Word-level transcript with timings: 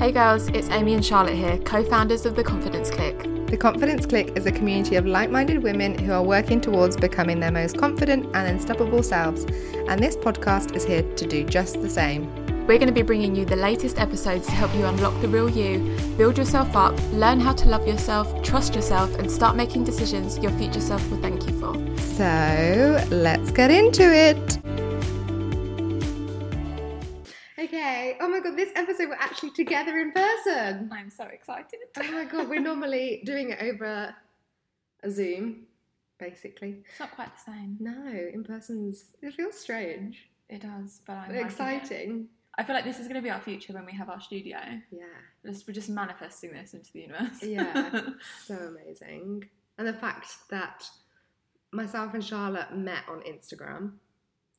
Hey 0.00 0.12
girls, 0.12 0.48
it's 0.48 0.70
Amy 0.70 0.94
and 0.94 1.04
Charlotte 1.04 1.34
here, 1.34 1.58
co 1.58 1.84
founders 1.84 2.24
of 2.24 2.34
The 2.34 2.42
Confidence 2.42 2.90
Clique. 2.90 3.22
The 3.48 3.56
Confidence 3.58 4.06
Clique 4.06 4.34
is 4.34 4.46
a 4.46 4.50
community 4.50 4.96
of 4.96 5.04
like 5.04 5.28
minded 5.28 5.62
women 5.62 5.98
who 5.98 6.10
are 6.10 6.22
working 6.22 6.58
towards 6.58 6.96
becoming 6.96 7.38
their 7.38 7.52
most 7.52 7.76
confident 7.76 8.24
and 8.34 8.48
unstoppable 8.48 9.02
selves, 9.02 9.44
and 9.88 10.02
this 10.02 10.16
podcast 10.16 10.74
is 10.74 10.86
here 10.86 11.02
to 11.02 11.26
do 11.26 11.44
just 11.44 11.82
the 11.82 11.90
same. 11.90 12.34
We're 12.66 12.78
going 12.78 12.86
to 12.86 12.94
be 12.94 13.02
bringing 13.02 13.36
you 13.36 13.44
the 13.44 13.56
latest 13.56 13.98
episodes 13.98 14.46
to 14.46 14.52
help 14.52 14.74
you 14.74 14.86
unlock 14.86 15.20
the 15.20 15.28
real 15.28 15.50
you, 15.50 15.94
build 16.16 16.38
yourself 16.38 16.74
up, 16.74 16.98
learn 17.12 17.38
how 17.38 17.52
to 17.52 17.68
love 17.68 17.86
yourself, 17.86 18.42
trust 18.42 18.74
yourself, 18.74 19.14
and 19.16 19.30
start 19.30 19.54
making 19.54 19.84
decisions 19.84 20.38
your 20.38 20.52
future 20.52 20.80
self 20.80 21.06
will 21.10 21.20
thank 21.20 21.46
you 21.46 21.60
for. 21.60 21.74
So 21.98 23.04
let's 23.10 23.50
get 23.50 23.70
into 23.70 24.04
it. 24.04 24.59
Oh 28.20 28.28
my 28.28 28.40
god, 28.40 28.56
this 28.56 28.70
episode 28.74 29.08
we're 29.08 29.14
actually 29.14 29.50
together 29.50 29.98
in 29.98 30.12
person. 30.12 30.90
I'm 30.92 31.10
so 31.10 31.24
excited. 31.24 31.80
Oh 31.96 32.10
my 32.12 32.24
god, 32.24 32.48
we're 32.48 32.60
normally 32.60 33.22
doing 33.24 33.50
it 33.50 33.58
over 33.60 34.14
a 35.02 35.10
Zoom, 35.10 35.66
basically. 36.18 36.82
It's 36.88 37.00
not 37.00 37.12
quite 37.12 37.30
the 37.34 37.52
same. 37.52 37.76
No, 37.80 38.10
in 38.32 38.44
person's 38.44 39.06
it 39.22 39.34
feels 39.34 39.58
strange. 39.58 40.28
It 40.48 40.62
does, 40.62 41.00
but 41.06 41.16
I'm 41.16 41.34
exciting. 41.34 42.28
I 42.58 42.64
feel 42.64 42.74
like 42.74 42.84
this 42.84 42.98
is 42.98 43.06
going 43.06 43.14
to 43.16 43.22
be 43.22 43.30
our 43.30 43.40
future 43.40 43.72
when 43.72 43.86
we 43.86 43.92
have 43.92 44.10
our 44.10 44.20
studio. 44.20 44.58
Yeah. 44.90 45.04
Just, 45.46 45.66
we're 45.66 45.72
just 45.72 45.88
manifesting 45.88 46.52
this 46.52 46.74
into 46.74 46.92
the 46.92 47.00
universe. 47.00 47.42
Yeah. 47.42 48.00
so 48.44 48.54
amazing. 48.54 49.44
And 49.78 49.86
the 49.86 49.94
fact 49.94 50.26
that 50.50 50.84
myself 51.72 52.14
and 52.14 52.24
Charlotte 52.24 52.76
met 52.76 53.04
on 53.08 53.20
Instagram. 53.20 53.92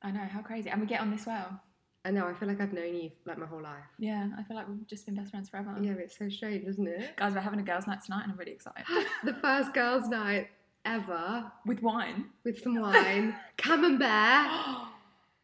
I 0.02 0.12
know, 0.12 0.22
how 0.22 0.42
crazy. 0.42 0.70
And 0.70 0.82
we 0.82 0.88
get 0.88 1.02
on 1.02 1.12
this 1.12 1.26
well. 1.26 1.62
I 2.04 2.10
know, 2.10 2.26
I 2.28 2.34
feel 2.34 2.48
like 2.48 2.60
I've 2.60 2.74
known 2.74 2.96
you 2.96 3.12
like 3.26 3.38
my 3.38 3.46
whole 3.46 3.62
life. 3.62 3.84
Yeah, 4.00 4.28
I 4.38 4.42
feel 4.44 4.58
like 4.58 4.68
we've 4.68 4.88
just 4.88 5.06
been 5.06 5.16
best 5.16 5.30
friends 5.32 5.50
forever. 5.50 5.76
Yeah, 5.80 5.92
it's 5.94 6.18
so 6.18 6.30
strange, 6.30 6.66
isn't 6.68 6.88
it? 6.88 7.16
Guys, 7.18 7.34
we're 7.34 7.42
having 7.42 7.60
a 7.60 7.64
girls' 7.64 7.86
night 7.86 8.04
tonight 8.04 8.24
and 8.24 8.32
I'm 8.32 8.38
really 8.40 8.54
excited. 8.54 8.86
the 9.24 9.36
first 9.36 9.74
girls' 9.74 10.08
night 10.10 10.50
ever 10.84 11.52
With 11.66 11.84
wine. 11.84 12.26
with 12.44 12.62
some 12.64 12.80
wine, 12.80 13.36
camembert. 13.58 14.52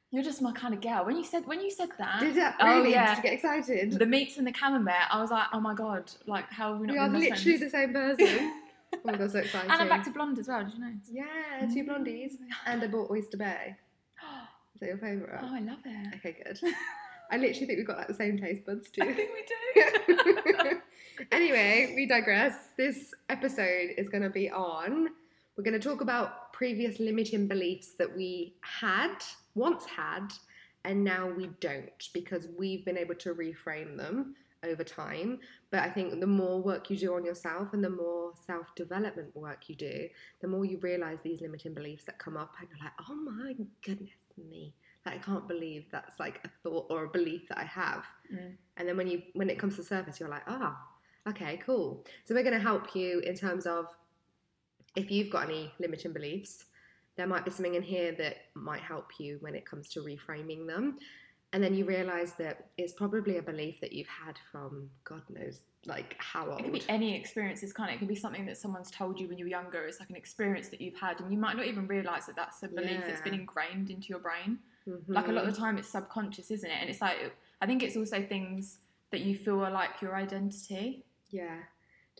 You're 0.09 0.23
just 0.23 0.41
my 0.41 0.51
kind 0.53 0.73
of 0.73 0.81
girl. 0.81 1.05
When 1.05 1.17
you 1.17 1.23
said 1.25 1.45
when 1.45 1.61
you 1.61 1.69
said 1.69 1.89
that, 1.99 2.21
Did 2.21 2.35
that 2.35 2.55
oh 2.59 2.77
really? 2.79 2.91
yeah, 2.91 3.09
Did 3.09 3.17
you 3.17 3.23
get 3.23 3.33
excited? 3.33 3.91
the 3.91 4.05
meats 4.05 4.37
and 4.37 4.47
the 4.47 4.53
camembert, 4.53 4.95
I 5.11 5.21
was 5.21 5.29
like, 5.29 5.47
oh 5.53 5.59
my 5.59 5.75
god, 5.75 6.09
like 6.25 6.49
how 6.49 6.71
have 6.71 6.79
we 6.81 6.87
not 6.87 6.93
we 6.93 6.99
are 6.99 7.09
literally 7.09 7.57
friends? 7.57 7.59
the 7.59 7.69
same 7.69 7.93
person. 7.93 8.53
oh 8.95 8.99
my 9.03 9.15
god, 9.15 9.31
so 9.31 9.39
exciting. 9.39 9.69
And 9.69 9.81
I'm 9.81 9.89
back 9.89 10.03
to 10.05 10.09
blonde 10.11 10.39
as 10.39 10.47
well. 10.47 10.63
Did 10.63 10.73
you 10.73 10.79
know? 10.79 10.91
Yeah, 11.11 11.67
two 11.71 11.83
blondies. 11.83 12.31
And 12.65 12.81
I 12.81 12.87
bought 12.87 13.11
Oyster 13.11 13.37
Bay. 13.37 13.75
Is 14.77 14.81
that 14.81 14.89
your 14.89 14.97
favourite? 14.99 15.39
Oh, 15.41 15.55
I 15.55 15.59
love 15.59 15.79
it. 15.85 16.15
Okay, 16.17 16.37
good. 16.45 16.59
I 17.31 17.37
literally 17.37 17.65
think 17.65 17.77
we've 17.79 17.87
got 17.87 17.97
like 17.97 18.07
the 18.07 18.13
same 18.13 18.37
taste 18.37 18.63
buds 18.63 18.91
too. 18.91 19.01
I 19.01 19.11
think 19.11 19.31
we 19.33 20.61
do. 20.61 20.79
anyway, 21.31 21.93
we 21.95 22.05
digress. 22.05 22.53
This 22.77 23.11
episode 23.27 23.95
is 23.97 24.07
going 24.07 24.21
to 24.21 24.29
be 24.29 24.51
on. 24.51 25.07
We're 25.57 25.63
going 25.63 25.73
to 25.73 25.79
talk 25.79 26.01
about 26.01 26.53
previous 26.53 26.99
limiting 26.99 27.47
beliefs 27.47 27.93
that 27.97 28.15
we 28.15 28.53
had, 28.61 29.15
once 29.55 29.83
had, 29.85 30.31
and 30.85 31.03
now 31.03 31.27
we 31.27 31.49
don't 31.59 32.09
because 32.13 32.47
we've 32.55 32.85
been 32.85 32.99
able 32.99 33.15
to 33.15 33.33
reframe 33.33 33.97
them 33.97 34.35
over 34.63 34.83
time. 34.83 35.39
But 35.71 35.79
I 35.79 35.89
think 35.89 36.19
the 36.19 36.27
more 36.27 36.61
work 36.61 36.91
you 36.91 36.97
do 36.97 37.15
on 37.15 37.25
yourself 37.25 37.69
and 37.73 37.83
the 37.83 37.89
more 37.89 38.33
self 38.45 38.67
development 38.75 39.35
work 39.35 39.69
you 39.69 39.75
do, 39.75 40.07
the 40.39 40.47
more 40.47 40.65
you 40.65 40.77
realize 40.77 41.17
these 41.23 41.41
limiting 41.41 41.73
beliefs 41.73 42.03
that 42.03 42.19
come 42.19 42.37
up, 42.37 42.53
and 42.59 42.69
you're 42.69 42.77
like, 42.77 42.93
oh 43.09 43.15
my 43.15 43.55
goodness 43.83 44.26
me. 44.43 44.73
Like, 45.05 45.15
I 45.15 45.17
can't 45.19 45.47
believe 45.47 45.85
that's 45.91 46.19
like 46.19 46.41
a 46.43 46.49
thought 46.63 46.87
or 46.89 47.05
a 47.05 47.09
belief 47.09 47.47
that 47.49 47.57
I 47.57 47.63
have. 47.63 48.03
Mm. 48.33 48.55
And 48.77 48.87
then 48.87 48.97
when 48.97 49.07
you 49.07 49.21
when 49.33 49.49
it 49.49 49.57
comes 49.57 49.75
to 49.77 49.83
surface, 49.83 50.19
you're 50.19 50.29
like, 50.29 50.43
ah, 50.47 50.77
okay, 51.27 51.59
cool. 51.65 52.05
So 52.25 52.35
we're 52.35 52.43
going 52.43 52.53
to 52.53 52.59
help 52.59 52.95
you 52.95 53.19
in 53.19 53.35
terms 53.35 53.65
of 53.65 53.85
if 54.95 55.11
you've 55.11 55.29
got 55.29 55.45
any 55.45 55.71
limiting 55.79 56.13
beliefs, 56.13 56.65
there 57.15 57.27
might 57.27 57.45
be 57.45 57.51
something 57.51 57.75
in 57.75 57.83
here 57.83 58.13
that 58.13 58.37
might 58.55 58.81
help 58.81 59.19
you 59.19 59.37
when 59.41 59.55
it 59.55 59.65
comes 59.65 59.89
to 59.89 60.01
reframing 60.01 60.67
them. 60.67 60.97
And 61.57 61.63
then 61.63 61.73
you 61.73 61.85
realize 61.85 62.33
that 62.33 62.67
it's 62.77 62.93
probably 62.93 63.37
a 63.37 63.41
belief 63.41 63.81
that 63.81 63.91
you've 63.91 64.05
had 64.05 64.37
from 64.51 64.91
God 65.03 65.23
knows 65.27 65.57
like 65.87 66.15
how 66.19 66.51
old. 66.51 66.59
It 66.59 66.65
could 66.65 66.71
be 66.71 66.83
any 66.87 67.15
experiences, 67.15 67.73
can't 67.73 67.89
it? 67.89 67.95
It 67.95 67.97
could 67.97 68.07
be 68.07 68.13
something 68.13 68.45
that 68.45 68.57
someone's 68.59 68.91
told 68.91 69.19
you 69.19 69.27
when 69.27 69.39
you 69.39 69.45
were 69.45 69.49
younger. 69.49 69.87
It's 69.87 69.99
like 69.99 70.11
an 70.11 70.15
experience 70.15 70.67
that 70.67 70.79
you've 70.79 70.99
had, 70.99 71.19
and 71.19 71.31
you 71.31 71.37
might 71.39 71.57
not 71.57 71.65
even 71.65 71.87
realize 71.87 72.27
that 72.27 72.35
that's 72.35 72.61
a 72.61 72.67
belief 72.67 73.01
that's 73.07 73.21
been 73.21 73.33
ingrained 73.33 73.89
into 73.89 74.09
your 74.09 74.19
brain. 74.19 74.59
Mm-hmm. 74.87 75.11
Like 75.11 75.29
a 75.29 75.31
lot 75.31 75.47
of 75.47 75.55
the 75.55 75.59
time, 75.59 75.79
it's 75.79 75.89
subconscious, 75.89 76.51
isn't 76.51 76.69
it? 76.69 76.77
And 76.79 76.91
it's 76.91 77.01
like 77.01 77.33
I 77.59 77.65
think 77.65 77.81
it's 77.81 77.97
also 77.97 78.21
things 78.21 78.77
that 79.09 79.21
you 79.21 79.35
feel 79.35 79.65
are 79.65 79.71
like 79.71 79.99
your 79.99 80.15
identity. 80.15 81.05
Yeah, 81.31 81.57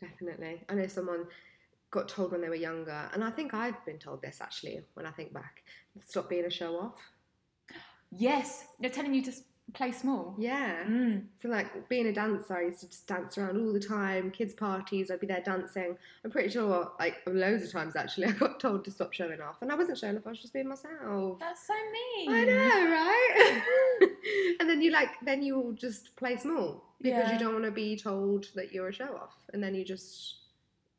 definitely. 0.02 0.64
I 0.68 0.74
know 0.74 0.88
someone 0.88 1.28
got 1.92 2.10
told 2.10 2.32
when 2.32 2.42
they 2.42 2.50
were 2.50 2.56
younger, 2.56 3.08
and 3.14 3.24
I 3.24 3.30
think 3.30 3.54
I've 3.54 3.86
been 3.86 4.00
told 4.00 4.24
this 4.24 4.40
actually 4.42 4.82
when 4.96 5.06
I 5.06 5.12
think 5.12 5.32
back. 5.32 5.62
Stop 6.08 6.28
being 6.28 6.46
a 6.46 6.50
show 6.50 6.76
off. 6.80 6.96
Yes, 8.12 8.66
they're 8.80 8.90
telling 8.90 9.14
you 9.14 9.22
to 9.24 9.32
s- 9.32 9.44
play 9.74 9.92
small. 9.92 10.34
Yeah. 10.40 10.84
Mm. 10.86 11.26
So 11.42 11.50
like 11.50 11.90
being 11.90 12.08
a 12.08 12.14
dancer, 12.14 12.56
I 12.56 12.62
used 12.64 12.80
to 12.82 12.88
just 12.88 13.06
dance 13.08 13.38
around 13.38 13.58
all 13.60 13.74
the 13.74 13.80
time. 13.80 14.32
Kids 14.32 14.54
parties, 14.54 15.12
I'd 15.12 15.20
be 15.20 15.28
there 15.28 15.42
dancing. 15.42 15.98
I'm 16.24 16.32
pretty 16.32 16.50
sure, 16.50 16.92
like 17.00 17.18
loads 17.28 17.64
of 17.66 17.72
times 17.72 17.96
actually, 17.96 18.28
I 18.28 18.32
got 18.32 18.60
told 18.60 18.86
to 18.86 18.92
stop 18.92 19.14
showing 19.14 19.42
off, 19.42 19.58
and 19.62 19.72
I 19.72 19.76
wasn't 19.76 19.98
showing 19.98 20.18
off. 20.18 20.24
I 20.26 20.30
was 20.30 20.40
just 20.40 20.54
being 20.54 20.70
myself. 20.70 21.40
That's 21.40 21.68
so 21.68 21.74
mean. 21.74 22.34
I 22.34 22.44
know, 22.46 22.92
right? 22.92 23.62
and 24.60 24.70
then 24.70 24.82
you 24.82 24.92
like, 24.92 25.10
then 25.24 25.42
you 25.44 25.56
will 25.60 25.74
just 25.74 26.16
play 26.16 26.38
small 26.38 26.84
because 27.02 27.28
Yeah. 27.30 27.34
you 27.34 27.40
don't 27.40 27.54
want 27.54 27.66
to 27.66 27.72
be 27.72 27.98
told 27.98 28.48
that 28.56 28.72
you're 28.72 28.88
a 28.88 28.94
show 28.94 29.16
off, 29.18 29.36
and 29.54 29.62
then 29.62 29.76
you 29.76 29.84
just, 29.84 30.36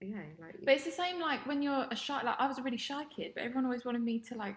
yeah, 0.03 0.17
like. 0.41 0.57
But 0.63 0.75
it's 0.75 0.85
the 0.85 0.91
same 0.91 1.19
like 1.21 1.47
when 1.47 1.63
you're 1.63 1.87
a 1.91 1.97
shy. 1.97 2.23
Like 2.23 2.37
I 2.39 2.47
was 2.47 2.59
a 2.59 2.63
really 2.63 2.77
shy 2.77 3.05
kid, 3.05 3.33
but 3.35 3.45
everyone 3.45 3.65
always 3.65 3.85
wanted 3.87 4.03
me 4.03 4.19
to 4.29 4.35
like 4.37 4.57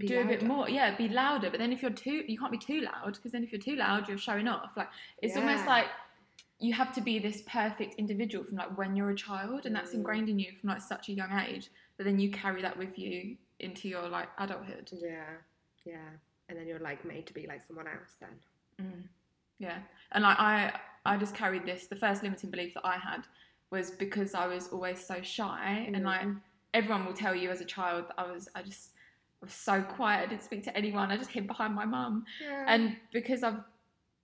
be 0.00 0.06
do 0.08 0.20
a 0.20 0.24
bit 0.24 0.42
more. 0.42 0.68
Yeah, 0.68 0.96
be 0.96 1.08
louder. 1.08 1.50
But 1.50 1.58
then 1.60 1.72
if 1.72 1.82
you're 1.82 1.90
too, 1.92 2.24
you 2.26 2.38
can't 2.38 2.50
be 2.52 2.58
too 2.58 2.80
loud 2.80 3.14
because 3.14 3.32
then 3.32 3.44
if 3.44 3.52
you're 3.52 3.60
too 3.60 3.76
loud, 3.76 4.08
you're 4.08 4.18
showing 4.18 4.48
off. 4.48 4.72
Like 4.76 4.88
it's 5.22 5.36
almost 5.36 5.66
like 5.66 5.86
you 6.58 6.74
have 6.74 6.92
to 6.94 7.00
be 7.00 7.18
this 7.18 7.42
perfect 7.46 7.94
individual 7.94 8.44
from 8.44 8.56
like 8.56 8.76
when 8.76 8.96
you're 8.96 9.10
a 9.10 9.14
child, 9.16 9.66
and 9.66 9.74
that's 9.74 9.92
Mm. 9.92 9.98
ingrained 10.00 10.28
in 10.28 10.38
you 10.38 10.52
from 10.60 10.70
like 10.70 10.80
such 10.82 11.08
a 11.08 11.12
young 11.12 11.32
age. 11.32 11.70
But 11.96 12.04
then 12.06 12.18
you 12.18 12.30
carry 12.30 12.62
that 12.62 12.76
with 12.76 12.98
you 12.98 13.36
into 13.60 13.88
your 13.88 14.08
like 14.08 14.28
adulthood. 14.38 14.90
Yeah, 14.92 15.24
yeah, 15.84 16.08
and 16.48 16.58
then 16.58 16.66
you're 16.66 16.78
like 16.80 17.04
made 17.04 17.26
to 17.28 17.34
be 17.34 17.46
like 17.46 17.62
someone 17.66 17.86
else 17.86 18.14
then. 18.20 18.30
Mm. 18.86 19.02
Yeah, 19.58 19.78
and 20.12 20.22
like 20.24 20.38
I, 20.38 20.72
I 21.04 21.16
just 21.18 21.34
carried 21.34 21.66
this. 21.66 21.86
The 21.86 21.96
first 21.96 22.22
limiting 22.22 22.50
belief 22.50 22.74
that 22.74 22.86
I 22.86 22.96
had 22.96 23.22
was 23.70 23.90
because 23.90 24.34
I 24.34 24.46
was 24.46 24.68
always 24.68 25.04
so 25.04 25.20
shy, 25.22 25.84
and 25.86 26.02
like 26.04 26.22
Mm. 26.22 26.40
everyone 26.74 27.04
will 27.06 27.12
tell 27.14 27.34
you 27.34 27.50
as 27.50 27.60
a 27.60 27.64
child 27.66 28.08
that 28.08 28.14
I 28.18 28.30
was, 28.32 28.48
I 28.54 28.62
just 28.62 28.90
was 29.40 29.52
so 29.52 29.82
quiet. 29.82 30.24
I 30.24 30.26
didn't 30.26 30.42
speak 30.42 30.64
to 30.64 30.76
anyone. 30.76 31.10
I 31.10 31.16
just 31.16 31.30
hid 31.30 31.46
behind 31.46 31.74
my 31.74 31.84
mum, 31.86 32.24
Yeah. 32.42 32.64
and 32.68 32.96
because 33.12 33.42
I've 33.42 33.60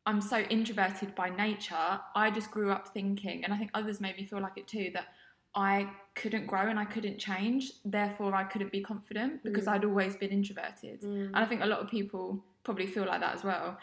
I'm 0.09 0.21
so 0.21 0.38
introverted 0.38 1.16
by 1.16 1.31
nature, 1.31 1.99
I 2.15 2.31
just 2.31 2.53
grew 2.53 2.71
up 2.71 2.87
thinking, 2.94 3.43
and 3.43 3.53
I 3.53 3.56
think 3.59 3.72
others 3.75 4.00
made 4.00 4.16
me 4.16 4.25
feel 4.25 4.41
like 4.41 4.56
it 4.56 4.69
too, 4.69 4.91
that 4.94 5.06
I 5.53 5.91
couldn't 6.15 6.47
grow 6.47 6.69
and 6.69 6.78
I 6.78 6.84
couldn't 6.84 7.19
change. 7.19 7.72
Therefore, 7.84 8.32
I 8.32 8.44
couldn't 8.44 8.71
be 8.71 8.82
confident 8.82 9.43
because 9.43 9.65
Mm. 9.65 9.72
I'd 9.72 9.84
always 9.84 10.15
been 10.15 10.31
introverted. 10.31 11.00
Mm. 11.00 11.26
And 11.28 11.37
I 11.37 11.44
think 11.44 11.60
a 11.62 11.66
lot 11.66 11.81
of 11.81 11.88
people 11.91 12.44
probably 12.62 12.87
feel 12.87 13.05
like 13.05 13.21
that 13.21 13.34
as 13.34 13.43
well. 13.43 13.78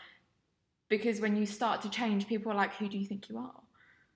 Because 0.88 1.20
when 1.20 1.36
you 1.36 1.46
start 1.46 1.82
to 1.82 1.90
change, 1.90 2.26
people 2.28 2.54
are 2.54 2.56
like, 2.56 2.74
who 2.76 2.88
do 2.88 2.98
you 2.98 3.06
think 3.06 3.28
you 3.28 3.38
are? 3.38 3.60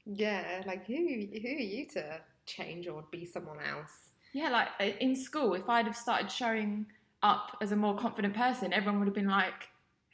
Yeah, 0.05 0.63
like 0.65 0.85
who 0.85 0.95
who 0.95 1.47
are 1.49 1.67
you 1.75 1.87
to 1.89 2.21
change 2.45 2.87
or 2.87 3.03
be 3.11 3.25
someone 3.25 3.59
else? 3.59 4.11
Yeah, 4.31 4.47
like 4.49 4.69
uh, 4.79 4.95
in 5.01 5.13
school, 5.13 5.55
if 5.55 5.67
I'd 5.67 5.87
have 5.87 5.97
started 5.97 6.31
showing 6.31 6.85
up 7.23 7.57
as 7.61 7.71
a 7.71 7.75
more 7.75 7.95
confident 7.97 8.33
person, 8.35 8.73
everyone 8.73 8.99
would 8.99 9.07
have 9.07 9.15
been 9.15 9.27
like, 9.27 9.69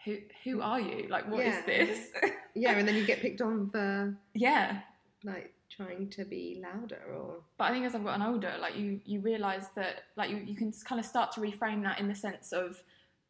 who 0.05 0.17
who 0.43 0.61
are 0.61 0.79
you? 0.79 1.07
Like, 1.09 1.29
what 1.29 1.45
is 1.45 1.55
Yeah. 1.55 1.65
this? 1.65 2.09
Yeah, 2.55 2.77
and 2.77 2.87
then 2.87 2.93
you 2.95 3.03
get 3.03 3.19
picked 3.19 3.41
on 3.41 3.71
for 3.71 4.15
yeah. 4.35 4.81
like 5.23 5.55
trying 5.75 6.11
to 6.11 6.23
be 6.23 6.61
louder 6.61 7.01
or 7.11 7.37
But 7.57 7.63
I 7.63 7.71
think 7.71 7.83
as 7.87 7.95
I've 7.95 8.03
gotten 8.03 8.21
older, 8.21 8.53
like 8.61 8.75
you, 8.77 9.01
you 9.05 9.21
realise 9.21 9.65
that 9.75 10.03
like 10.15 10.29
you, 10.29 10.37
you 10.37 10.55
can 10.55 10.71
kind 10.85 10.99
of 10.99 11.05
start 11.05 11.31
to 11.31 11.41
reframe 11.41 11.81
that 11.81 11.99
in 11.99 12.07
the 12.07 12.13
sense 12.13 12.51
of 12.53 12.83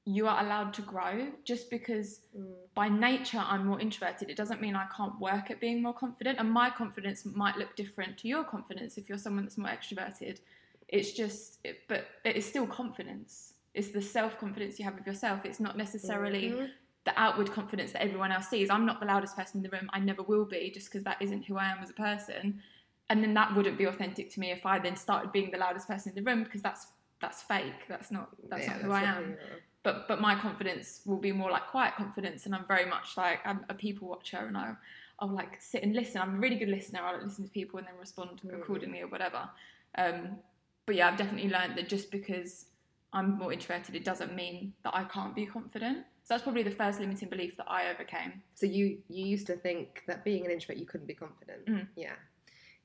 you 0.04 0.28
are 0.28 0.44
allowed 0.44 0.74
to 0.74 0.82
grow 0.82 1.30
just 1.46 1.70
because 1.70 2.20
mm, 2.38 2.52
by 2.76 2.90
nature 2.90 3.38
I'm 3.42 3.66
more 3.66 3.80
introverted. 3.80 4.30
It 4.30 4.36
doesn't 4.36 4.60
mean 4.60 4.76
I 4.76 4.88
can't 4.94 5.18
work 5.22 5.50
at 5.50 5.62
being 5.62 5.82
more 5.82 5.94
confident, 5.94 6.38
and 6.38 6.52
my 6.52 6.70
confidence 6.70 7.24
might 7.26 7.56
look 7.56 7.78
different 7.78 8.18
to 8.18 8.28
your 8.28 8.44
confidence 8.44 8.98
if 8.98 9.08
you're 9.08 9.18
someone 9.18 9.46
that's 9.46 9.58
more 9.58 9.70
extroverted. 9.70 10.40
It's 10.90 11.14
just, 11.14 11.60
it, 11.64 11.84
but 11.88 12.08
it 12.26 12.36
is 12.36 12.46
still 12.46 12.68
confidence. 12.68 13.53
It's 13.74 13.90
the 13.90 14.02
self 14.02 14.38
confidence 14.38 14.80
you 14.80 14.86
have 14.86 14.98
of 15.00 15.06
yourself. 15.08 15.46
It's 15.46 15.60
not 15.60 15.78
necessarily 15.78 16.52
Mhm. 16.52 16.70
the 17.06 17.20
outward 17.20 17.52
confidence 17.52 17.92
that 17.94 18.02
everyone 18.02 18.32
else 18.32 18.48
sees. 18.48 18.70
I'm 18.70 18.86
not 18.86 19.00
the 19.00 19.06
loudest 19.06 19.36
person 19.36 19.58
in 19.60 19.64
the 19.64 19.70
room. 19.70 19.90
I 19.94 20.00
never 20.00 20.24
will 20.24 20.46
be, 20.46 20.72
just 20.72 20.88
because 20.90 21.04
that 21.04 21.22
isn't 21.22 21.44
who 21.44 21.58
I 21.58 21.70
am 21.72 21.80
as 21.80 21.90
a 21.90 21.94
person. 21.94 22.62
And 23.10 23.22
then 23.24 23.34
that 23.34 23.54
wouldn't 23.56 23.78
be 23.78 23.86
authentic 23.86 24.30
to 24.32 24.40
me 24.40 24.52
if 24.52 24.66
I 24.66 24.80
then 24.80 24.96
started 24.96 25.32
being 25.32 25.52
the 25.52 25.58
loudest 25.58 25.88
person 25.88 26.12
in 26.16 26.24
the 26.24 26.30
room, 26.30 26.44
because 26.44 26.62
that's 26.62 26.88
that's 27.20 27.42
fake. 27.42 27.88
That's 27.88 28.12
not 28.12 28.30
that's 28.50 28.68
Yeah, 28.68 28.74
not 28.74 28.82
who 28.82 28.90
that's 28.90 29.04
I 29.04 29.18
am 29.18 29.38
but 29.84 30.08
but 30.08 30.22
my 30.22 30.34
confidence 30.34 31.02
will 31.06 31.18
be 31.18 31.34
more 31.34 31.52
like 31.52 31.68
quiet 31.68 31.94
confidence 31.96 32.46
and 32.46 32.56
i'm 32.56 32.66
very 32.66 32.86
much 32.86 33.18
like 33.18 33.40
i'm 33.46 33.66
a 33.68 33.74
people 33.74 34.08
watcher 34.08 34.38
and 34.38 34.56
i 34.58 34.74
I'll 35.20 35.28
like 35.30 35.62
sit 35.62 35.84
and 35.84 35.94
listen. 35.94 36.20
I'm 36.22 36.36
a 36.36 36.40
really 36.40 36.56
good 36.58 36.70
listener. 36.70 37.02
I'll 37.02 37.22
listen 37.24 37.46
to 37.46 37.52
people 37.52 37.78
and 37.78 37.88
then 37.88 37.94
respond 38.00 38.42
Mm. 38.44 38.60
accordingly 38.62 39.02
or 39.02 39.08
whatever. 39.08 39.48
Um, 39.96 40.40
but 40.88 40.96
yeah, 40.96 41.08
I've 41.08 41.18
definitely 41.18 41.50
learned 41.52 41.78
that 41.78 41.88
just 41.88 42.10
because 42.12 42.66
I'm 43.14 43.38
more 43.38 43.54
introverted, 43.54 43.96
it 43.96 44.04
doesn't 44.04 44.36
mean 44.36 44.74
that 44.84 44.96
I 44.96 45.04
can't 45.06 45.36
be 45.36 45.46
confident. 45.46 46.00
So 46.24 46.34
that's 46.34 46.44
probably 46.44 46.64
the 46.64 46.72
first 46.72 47.00
limiting 47.00 47.30
belief 47.30 47.56
that 47.58 47.70
I 47.70 47.92
overcame. 47.92 48.42
So 48.56 48.66
you 48.66 48.98
you 49.10 49.26
used 49.26 49.48
to 49.48 49.56
think 49.56 50.04
that 50.08 50.24
being 50.24 50.46
an 50.46 50.52
introvert 50.52 50.78
you 50.78 50.86
couldn't 50.86 51.08
be 51.08 51.14
confident. 51.14 51.66
Mm. 51.68 51.88
Yeah. 51.96 52.14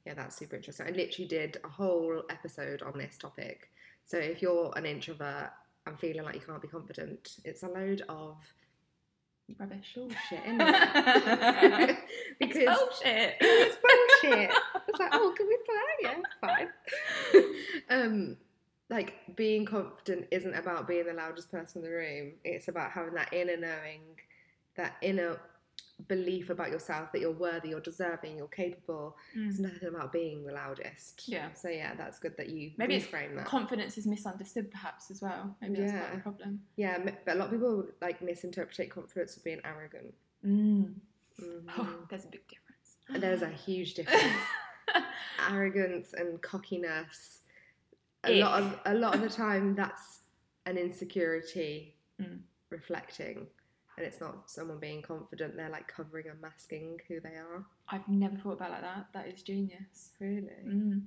Yeah, 0.05 0.15
that's 0.15 0.37
super 0.37 0.57
interesting. 0.57 0.87
I 0.87 0.91
literally 0.91 1.29
did 1.29 1.59
a 1.65 1.69
whole 1.69 2.23
episode 2.31 2.83
on 2.83 2.97
this 2.97 3.19
topic. 3.19 3.71
So 4.07 4.17
if 4.17 4.41
you're 4.41 4.73
an 4.77 4.87
introvert 4.87 5.51
and 5.87 5.99
feeling 5.99 6.25
like 6.25 6.35
you 6.35 6.41
can't 6.41 6.63
be 6.63 6.69
confident, 6.69 7.37
it's 7.45 7.63
a 7.63 7.69
load 7.69 8.03
of 8.09 8.37
Rubbish. 9.59 9.93
bullshit, 9.95 10.17
isn't 10.47 10.61
it? 10.61 11.99
It's 12.41 12.55
because 12.55 12.79
bullshit. 12.79 13.37
it's 13.41 13.77
bullshit. 13.77 14.51
It's 14.89 14.99
like, 14.99 15.11
oh, 15.13 15.35
can 15.37 15.47
we 15.47 15.59
swear? 15.65 15.81
Yeah, 16.03 16.15
it's 16.21 17.51
fine. 17.91 17.91
um, 17.91 18.37
like 18.91 19.15
being 19.37 19.67
confident 19.67 20.27
isn't 20.31 20.55
about 20.55 20.89
being 20.89 21.07
the 21.07 21.13
loudest 21.13 21.51
person 21.51 21.83
in 21.83 21.91
the 21.91 21.95
room. 21.95 22.33
It's 22.45 22.69
about 22.69 22.91
having 22.93 23.15
that 23.15 23.33
inner 23.33 23.57
knowing, 23.57 24.01
that 24.77 24.97
inner 25.03 25.39
belief 26.07 26.49
about 26.49 26.71
yourself 26.71 27.11
that 27.13 27.21
you're 27.21 27.33
worthy, 27.33 27.71
you're 27.71 27.81
deserving, 27.81 28.37
you're 28.39 28.47
capable. 28.47 29.17
Mm. 29.37 29.49
It's 29.51 29.59
nothing 29.59 29.89
about 29.89 30.13
being 30.13 30.47
the 30.47 30.53
loudest. 30.53 31.25
Yeah. 31.27 31.53
So 31.55 31.69
yeah, 31.69 31.95
that's 31.97 32.19
good 32.21 32.37
that 32.39 32.49
you 32.49 32.71
Maybe 32.77 32.95
it's 32.95 33.07
that. 33.11 33.45
Confidence 33.45 33.99
is 33.99 34.07
misunderstood, 34.07 34.71
perhaps 34.71 35.11
as 35.11 35.21
well. 35.21 35.57
Maybe 35.61 35.81
that's 35.81 35.93
part 35.93 36.05
of 36.05 36.11
Yeah. 36.11 36.15
the 36.17 36.23
problem. 36.23 36.61
yeah, 36.77 36.99
but 37.25 37.35
a 37.35 37.39
lot 37.39 37.47
of 37.47 37.51
people 37.51 37.85
like 38.01 38.23
misinterpret 38.23 38.91
confidence 38.91 39.37
as 39.37 39.43
being 39.43 39.61
arrogant. 39.65 40.15
Mm. 40.47 40.95
Mhm. 41.43 41.63
Oh, 41.77 41.99
there's 42.09 42.25
a 42.25 42.29
big 42.29 42.43
difference. 42.49 42.97
There's 43.21 43.43
a 43.43 43.49
huge 43.51 43.95
difference. 43.95 44.23
arrogance 45.51 46.15
and 46.15 46.41
cockiness. 46.43 47.41
A 48.25 48.41
lot 48.41 48.61
of 48.63 48.79
a 48.87 48.95
lot 48.95 49.15
of 49.15 49.21
the 49.21 49.29
time, 49.29 49.75
that's 49.75 50.21
an 50.67 50.77
insecurity 50.77 51.95
Mm. 52.21 52.41
reflecting, 52.71 53.47
and 53.97 54.05
it's 54.07 54.21
not 54.21 54.51
someone 54.51 54.79
being 54.81 55.03
confident. 55.03 55.55
They're 55.57 55.71
like 55.71 55.87
covering 55.87 56.27
and 56.29 56.41
masking 56.41 57.01
who 57.07 57.21
they 57.21 57.37
are. 57.37 57.65
I've 57.89 58.09
never 58.09 58.37
thought 58.37 58.55
about 58.55 58.71
it 58.71 58.73
like 58.73 58.83
that. 58.83 59.07
That 59.13 59.29
is 59.29 59.43
genius. 59.43 60.11
Really, 60.19 60.49
Mm. 60.67 61.03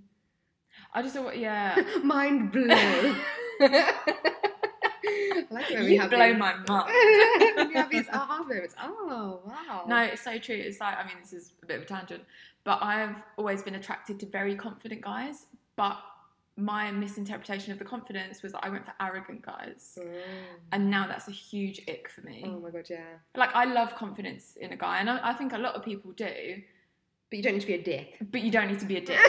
I 0.94 1.02
just 1.02 1.14
thought, 1.16 1.38
yeah. 1.38 1.76
mind 2.04 2.54
blown. 2.54 3.18
I 3.60 5.46
like 5.50 5.70
it 5.72 5.80
when 5.80 5.92
you 5.92 6.00
have 6.00 6.10
blow 6.10 6.30
these- 6.30 6.38
my 6.40 6.54
mind. 6.68 7.68
we 7.70 7.74
have 7.76 7.90
these 7.90 8.08
aha 8.10 8.38
moments. 8.44 8.76
Oh 8.82 9.42
wow! 9.46 9.84
No, 9.88 9.98
it's 9.98 10.22
so 10.22 10.38
true. 10.38 10.56
It's 10.56 10.80
like 10.80 10.98
I 10.98 11.06
mean, 11.06 11.18
this 11.22 11.34
is 11.34 11.54
a 11.62 11.66
bit 11.66 11.78
of 11.78 11.84
a 11.84 11.86
tangent, 11.86 12.24
but 12.64 12.82
I've 12.82 13.18
always 13.38 13.62
been 13.64 13.76
attracted 13.76 14.20
to 14.22 14.26
very 14.26 14.56
confident 14.56 15.02
guys. 15.02 15.46
But 15.76 15.98
my 16.58 16.92
misinterpretation 16.92 17.72
of 17.72 17.80
the 17.80 17.86
confidence 17.86 18.44
was 18.44 18.52
that 18.52 18.64
I 18.64 18.70
went 18.70 18.86
for 18.86 18.94
arrogant 19.00 19.42
guys, 19.42 19.98
Mm. 20.00 20.22
and 20.74 20.90
now 20.92 21.08
that's 21.08 21.28
a 21.28 21.32
huge 21.32 21.80
ick 21.88 22.10
for 22.10 22.22
me. 22.22 22.44
Oh 22.46 22.60
my 22.60 22.70
god, 22.70 22.88
yeah. 22.90 23.18
Like 23.36 23.56
I 23.56 23.66
love 23.66 23.96
confidence 23.96 24.56
in 24.60 24.72
a 24.72 24.76
guy, 24.78 25.00
and 25.00 25.10
I, 25.10 25.30
I 25.30 25.34
think 25.34 25.54
a 25.54 25.58
lot 25.58 25.76
of 25.76 25.84
people 25.84 26.12
do. 26.12 26.62
But 27.30 27.38
you 27.38 27.44
don't 27.44 27.54
need 27.54 27.62
to 27.62 27.68
be 27.68 27.76
a 27.76 27.82
dick. 27.84 28.18
But 28.32 28.42
you 28.42 28.52
don't 28.52 28.68
need 28.68 28.80
to 28.80 28.86
be 28.86 28.98
a 28.98 29.02
dick. 29.06 29.20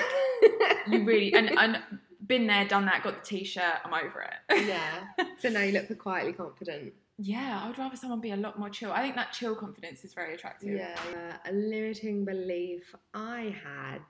you 0.89 1.05
really 1.05 1.33
and 1.35 1.51
and 1.57 1.79
been 2.27 2.47
there, 2.49 2.67
done 2.67 2.87
that, 2.87 3.03
got 3.05 3.15
the 3.23 3.25
t-shirt. 3.25 3.77
I'm 3.85 3.95
over 3.95 4.23
it. 4.23 4.67
yeah. 4.67 5.05
So 5.41 5.49
now 5.49 5.61
you 5.63 5.73
look 5.73 5.87
for 5.87 5.95
quietly 5.95 6.33
confident. 6.33 6.93
Yeah, 7.19 7.61
I 7.63 7.69
would 7.69 7.79
rather 7.79 7.97
someone 7.97 8.21
be 8.21 8.31
a 8.33 8.37
lot 8.37 8.59
more 8.59 8.69
chill. 8.71 8.91
I 8.91 9.03
think 9.03 9.15
that 9.15 9.33
chill 9.33 9.55
confidence 9.55 10.03
is 10.05 10.13
very 10.15 10.35
attractive. 10.35 10.71
Yeah. 10.77 10.97
Uh, 11.15 11.51
a 11.51 11.53
limiting 11.53 12.25
belief 12.25 12.95
I 13.15 13.55
had 13.63 14.03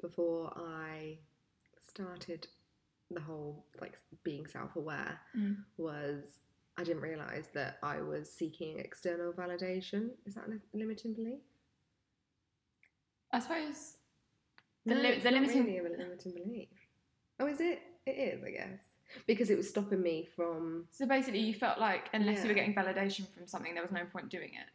before 0.00 0.52
I 0.56 1.18
started 1.88 2.46
the 3.10 3.20
whole 3.20 3.64
like 3.80 3.98
being 4.22 4.46
self-aware 4.46 5.18
Mm. 5.36 5.56
was 5.76 6.24
I 6.76 6.84
didn't 6.84 7.02
realize 7.02 7.46
that 7.54 7.78
I 7.82 8.00
was 8.00 8.32
seeking 8.32 8.78
external 8.78 9.32
validation. 9.32 10.10
Is 10.24 10.34
that 10.36 10.44
a 10.48 10.58
limiting 10.76 11.12
belief? 11.14 11.40
I 13.32 13.38
suppose 13.40 13.96
The 14.86 14.94
no, 14.94 15.00
li- 15.00 15.18
the 15.20 15.30
limiting- 15.30 15.64
really 15.64 15.78
a 15.78 15.82
limiting 15.82 16.32
belief. 16.32 16.68
Oh, 17.38 17.46
is 17.46 17.60
it? 17.60 17.82
It 18.06 18.12
is, 18.12 18.42
I 18.44 18.50
guess, 18.50 18.80
because 19.26 19.50
it 19.50 19.56
was 19.56 19.68
stopping 19.68 20.02
me 20.02 20.28
from 20.36 20.86
so. 20.90 21.06
Basically, 21.06 21.40
you 21.40 21.52
felt 21.54 21.78
like 21.78 22.08
unless 22.14 22.42
you 22.42 22.48
were 22.48 22.54
getting 22.54 22.74
validation 22.74 23.28
from 23.28 23.46
something, 23.46 23.74
there 23.74 23.82
was 23.82 23.92
no 23.92 24.04
point 24.06 24.30
doing 24.30 24.50
it. 24.54 24.68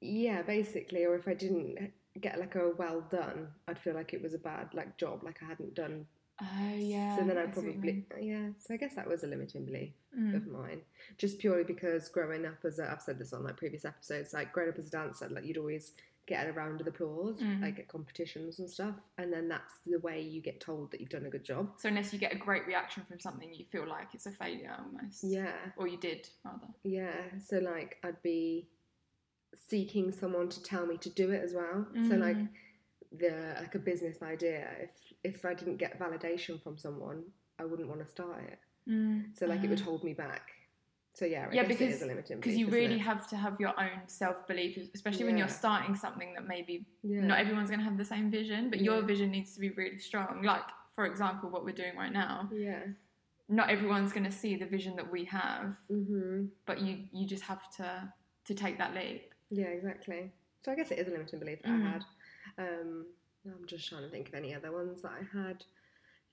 Yeah, 0.00 0.42
basically, 0.42 1.04
or 1.04 1.14
if 1.16 1.26
I 1.26 1.34
didn't 1.34 1.92
get 2.20 2.38
like 2.38 2.54
a 2.54 2.70
well 2.78 3.00
done, 3.10 3.48
I'd 3.66 3.78
feel 3.78 3.94
like 3.94 4.14
it 4.14 4.22
was 4.22 4.34
a 4.34 4.38
bad 4.38 4.72
like 4.72 4.96
job, 4.98 5.24
like 5.24 5.42
I 5.42 5.46
hadn't 5.46 5.74
done. 5.74 6.06
Oh 6.42 6.74
yeah. 6.76 7.16
so 7.16 7.22
then 7.24 7.38
I 7.38 7.42
I'd 7.44 7.54
see 7.54 7.60
what 7.60 7.84
you 7.86 8.02
probably 8.08 8.28
yeah. 8.28 8.48
So 8.58 8.74
I 8.74 8.76
guess 8.76 8.94
that 8.96 9.08
was 9.08 9.22
a 9.22 9.26
limiting 9.28 9.64
belief 9.64 9.92
mean. 10.16 10.34
of 10.34 10.46
mine, 10.48 10.80
just 11.16 11.38
purely 11.38 11.62
because 11.64 12.08
growing 12.08 12.44
up 12.44 12.64
as 12.64 12.78
a, 12.80 12.90
I've 12.90 13.00
said 13.02 13.18
this 13.18 13.32
on 13.32 13.44
like 13.44 13.56
previous 13.56 13.84
episodes, 13.84 14.32
like 14.34 14.52
growing 14.52 14.70
up 14.70 14.78
as 14.78 14.88
a 14.88 14.90
dancer, 14.90 15.28
like 15.28 15.44
you'd 15.44 15.58
always 15.58 15.92
get 16.26 16.48
a 16.48 16.52
round 16.52 16.80
of 16.80 16.86
applause, 16.86 17.38
Mm. 17.40 17.60
like 17.62 17.78
at 17.78 17.86
competitions 17.86 18.58
and 18.58 18.68
stuff, 18.68 18.94
and 19.18 19.30
then 19.32 19.46
that's 19.46 19.74
the 19.86 19.98
way 20.00 20.22
you 20.22 20.40
get 20.40 20.58
told 20.58 20.90
that 20.90 21.00
you've 21.00 21.10
done 21.10 21.26
a 21.26 21.30
good 21.30 21.44
job. 21.44 21.68
So 21.78 21.88
unless 21.88 22.12
you 22.14 22.18
get 22.18 22.32
a 22.32 22.36
great 22.38 22.66
reaction 22.66 23.02
from 23.06 23.20
something, 23.20 23.52
you 23.52 23.66
feel 23.66 23.86
like 23.86 24.08
it's 24.14 24.24
a 24.26 24.30
failure 24.32 24.74
almost. 24.78 25.22
Yeah, 25.22 25.52
Or 25.76 25.86
you 25.86 25.98
did 25.98 26.28
rather. 26.44 26.66
Yeah, 26.82 27.12
so 27.46 27.58
like 27.58 27.98
I'd 28.02 28.22
be 28.22 28.66
seeking 29.68 30.10
someone 30.12 30.48
to 30.48 30.62
tell 30.62 30.86
me 30.86 30.96
to 30.98 31.10
do 31.10 31.30
it 31.30 31.42
as 31.44 31.52
well. 31.54 31.86
So 32.08 32.16
like 32.16 32.36
Mm. 32.36 32.48
The 33.18 33.56
like 33.60 33.74
a 33.74 33.78
business 33.78 34.22
idea, 34.22 34.66
if 34.80 34.90
if 35.22 35.44
I 35.44 35.54
didn't 35.54 35.76
get 35.76 35.98
validation 35.98 36.62
from 36.62 36.76
someone, 36.76 37.22
I 37.58 37.64
wouldn't 37.64 37.88
want 37.88 38.00
to 38.04 38.08
start 38.08 38.42
it. 38.52 38.58
Mm. 38.88 39.36
So 39.36 39.46
like 39.46 39.62
it 39.64 39.70
would 39.70 39.80
Ah. 39.80 39.84
hold 39.84 40.04
me 40.04 40.12
back. 40.14 40.50
So 41.14 41.24
yeah, 41.24 41.46
I 41.50 41.54
Yeah, 41.54 41.62
because- 41.66 41.94
is 41.94 42.02
a 42.02 42.06
limiting 42.06 42.38
because 42.38 42.56
you 42.56 42.66
really 42.68 42.96
it? 42.96 43.00
have 43.10 43.28
to 43.28 43.36
have 43.36 43.54
your 43.60 43.74
own 43.80 44.00
self 44.08 44.46
belief, 44.48 44.76
especially 44.94 45.24
when 45.24 45.38
you're 45.38 45.48
starting 45.62 45.94
something 45.94 46.34
that 46.34 46.46
maybe 46.48 46.86
yeah. 47.02 47.20
not 47.30 47.38
everyone's 47.38 47.70
going 47.70 47.78
to 47.84 47.84
have 47.90 47.96
the 47.96 48.04
same 48.14 48.30
vision, 48.30 48.68
but 48.68 48.80
your 48.80 49.00
vision 49.02 49.30
needs 49.30 49.54
to 49.54 49.60
be 49.60 49.70
really 49.70 49.98
strong. 49.98 50.42
Like, 50.42 50.64
for 50.96 51.06
example, 51.06 51.50
what 51.50 51.64
we're 51.64 51.80
doing 51.84 51.96
right 51.96 52.12
now, 52.12 52.50
yeah. 52.52 52.82
not 53.48 53.70
everyone's 53.70 54.12
going 54.12 54.24
to 54.24 54.32
see 54.42 54.56
the 54.56 54.66
vision 54.66 54.96
that 54.96 55.08
we 55.10 55.24
have, 55.26 55.76
Mhm. 55.90 56.50
but 56.66 56.80
you 56.80 56.92
you 57.12 57.26
just 57.26 57.44
have 57.44 57.70
to 57.78 58.12
to 58.48 58.52
take 58.54 58.76
that 58.78 58.92
leap. 58.94 59.32
Yeah, 59.50 59.66
exactly. 59.78 60.32
So 60.62 60.72
I 60.72 60.74
guess 60.74 60.90
it 60.90 60.98
is 60.98 61.06
a 61.08 61.10
limiting 61.12 61.38
belief 61.38 61.60
that 61.62 61.68
Mm. 61.70 61.86
I 61.86 61.90
had. 61.92 62.04
Um, 62.58 63.06
I'm 63.46 63.66
just 63.66 63.88
trying 63.88 64.02
to 64.02 64.08
think 64.08 64.28
of 64.28 64.34
any 64.34 64.54
other 64.54 64.72
ones 64.72 65.02
that 65.02 65.12
I 65.12 65.38
had. 65.38 65.64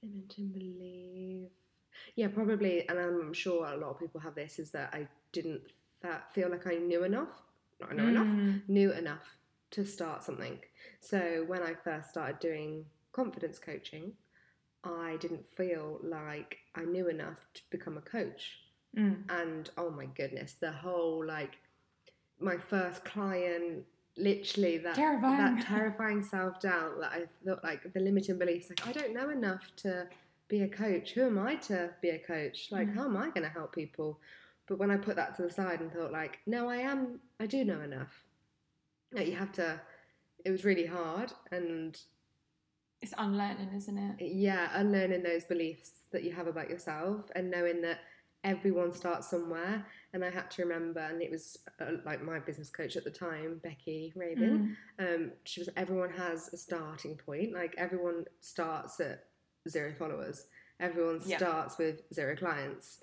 Limiting 0.03 0.49
belief. 0.49 1.49
Yeah, 2.15 2.29
probably, 2.29 2.87
and 2.87 2.97
I'm 2.97 3.33
sure 3.33 3.65
a 3.65 3.77
lot 3.77 3.89
of 3.91 3.99
people 3.99 4.21
have 4.21 4.35
this. 4.35 4.59
Is 4.59 4.71
that 4.71 4.91
I 4.93 5.07
didn't 5.33 5.61
fa- 6.01 6.23
feel 6.33 6.49
like 6.49 6.65
I 6.67 6.75
knew 6.75 7.03
enough. 7.03 7.41
Not 7.79 7.95
know 7.95 8.07
enough. 8.07 8.27
Mm. 8.27 8.61
Knew 8.69 8.91
enough 8.93 9.37
to 9.71 9.85
start 9.85 10.23
something. 10.23 10.59
So 10.99 11.43
when 11.47 11.61
I 11.61 11.73
first 11.83 12.09
started 12.09 12.39
doing 12.39 12.85
confidence 13.11 13.59
coaching, 13.59 14.13
I 14.83 15.17
didn't 15.19 15.45
feel 15.55 15.99
like 16.03 16.57
I 16.75 16.83
knew 16.85 17.07
enough 17.07 17.37
to 17.55 17.61
become 17.69 17.97
a 17.97 18.01
coach 18.01 18.57
Mm. 18.97 19.23
and 19.29 19.69
oh 19.77 19.89
my 19.89 20.05
goodness 20.05 20.55
the 20.59 20.69
whole 20.69 21.25
like 21.25 21.53
my 22.41 22.57
first 22.57 23.05
client 23.05 23.85
literally 24.17 24.77
that 24.79 24.95
Terrifying. 24.95 25.37
that 25.55 25.65
terrifying 25.65 26.21
self-doubt 26.23 26.99
that 26.99 27.11
i 27.11 27.21
thought 27.45 27.63
like 27.63 27.91
the 27.93 27.99
limiting 27.99 28.37
beliefs 28.37 28.69
like 28.69 28.85
i 28.87 28.91
don't 28.91 29.13
know 29.13 29.29
enough 29.29 29.61
to 29.77 30.07
be 30.49 30.61
a 30.63 30.67
coach 30.67 31.11
who 31.11 31.21
am 31.25 31.39
i 31.39 31.55
to 31.55 31.89
be 32.01 32.09
a 32.09 32.19
coach 32.19 32.67
like 32.71 32.87
Mm. 32.89 32.95
how 32.95 33.05
am 33.05 33.15
i 33.17 33.29
going 33.29 33.43
to 33.43 33.49
help 33.49 33.73
people 33.73 34.19
but 34.67 34.77
when 34.79 34.91
i 34.91 34.97
put 34.97 35.15
that 35.15 35.35
to 35.37 35.43
the 35.43 35.49
side 35.49 35.79
and 35.79 35.91
thought 35.93 36.11
like 36.11 36.39
no 36.45 36.67
i 36.69 36.77
am 36.77 37.19
i 37.39 37.45
do 37.45 37.63
know 37.63 37.79
enough 37.81 38.25
like 39.13 39.27
you 39.27 39.35
have 39.35 39.51
to 39.53 39.79
it 40.43 40.51
was 40.51 40.65
really 40.65 40.85
hard 40.87 41.31
and 41.51 41.97
It's 43.01 43.13
unlearning, 43.17 43.69
isn't 43.75 43.97
it? 43.97 44.15
yeah, 44.33 44.69
unlearning 44.73 45.23
those 45.23 45.43
beliefs 45.45 45.91
that 46.11 46.23
you 46.23 46.31
have 46.33 46.47
about 46.47 46.69
yourself 46.69 47.31
and 47.35 47.49
knowing 47.49 47.81
that 47.81 47.99
everyone 48.43 48.93
starts 48.93 49.29
somewhere. 49.29 49.86
And 50.13 50.25
I 50.25 50.29
had 50.29 50.51
to 50.51 50.63
remember, 50.63 51.00
and 51.00 51.21
it 51.21 51.31
was 51.31 51.57
uh, 51.79 51.91
like 52.05 52.21
my 52.24 52.39
business 52.39 52.69
coach 52.69 52.98
at 52.98 53.03
the 53.03 53.12
time, 53.12 53.62
Becky 53.63 54.12
Raven. 54.15 54.75
Mm. 55.00 55.15
Um, 55.15 55.31
she 55.45 55.62
was 55.62 55.69
everyone 55.77 56.10
has 56.12 56.50
a 56.53 56.57
starting 56.57 57.15
point. 57.15 57.53
Like 57.53 57.74
everyone 57.77 58.25
starts 58.41 59.00
at 59.00 59.25
zero 59.69 59.93
followers. 59.98 60.45
Everyone 60.79 61.21
Yeah. 61.25 61.38
starts 61.38 61.77
with 61.77 62.01
zero 62.13 62.36
clients. 62.36 63.00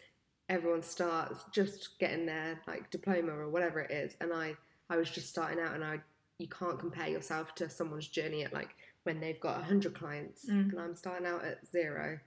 Everyone 0.49 0.83
starts 0.83 1.45
just 1.53 1.99
getting 1.99 2.27
their 2.27 2.61
like 2.67 2.91
diploma 2.91 3.33
or 3.33 3.49
whatever 3.49 3.81
it 3.81 3.91
is. 3.91 4.15
And 4.21 4.33
I, 4.33 4.57
I 4.91 4.97
was 4.97 5.11
just 5.11 5.29
starting 5.29 5.61
out, 5.61 5.75
and 5.75 5.85
I, 5.85 6.01
you 6.39 6.49
can't 6.49 6.79
compare 6.79 7.09
yourself 7.09 7.55
to 7.57 7.71
someone's 7.71 8.09
journey 8.09 8.45
at 8.45 8.53
like 8.53 8.75
when 9.05 9.21
they've 9.21 9.41
got 9.41 9.63
hundred 9.65 9.95
clients, 9.95 10.45
Mm. 10.47 10.73
and 10.73 10.81
I'm 10.81 10.95
starting 10.97 11.27
out 11.27 11.45
at 11.45 11.67
zero. 11.67 12.19